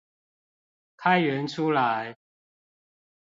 [0.97, 2.17] 開源出來